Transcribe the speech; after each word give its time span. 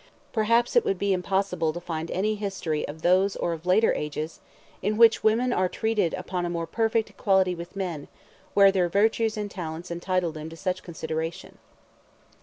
Perhaps 0.33 0.75
it 0.75 0.83
would 0.83 0.97
be 0.97 1.13
impossible 1.13 1.71
to 1.73 1.79
find 1.79 2.09
any 2.09 2.33
history 2.33 2.87
of 2.87 3.03
those 3.03 3.35
or 3.35 3.53
of 3.53 3.67
later 3.67 3.93
ages 3.93 4.39
in 4.81 4.97
which 4.97 5.23
women 5.23 5.53
are 5.53 5.69
treated 5.69 6.15
upon 6.15 6.43
a 6.43 6.49
more 6.49 6.65
perfect 6.65 7.11
equality 7.11 7.53
with 7.53 7.75
men, 7.75 8.07
where 8.55 8.71
their 8.71 8.89
virtues 8.89 9.37
and 9.37 9.51
talents 9.51 9.91
entitled 9.91 10.33
them 10.33 10.49
to 10.49 10.57
such 10.57 10.81
consideration. 10.81 11.59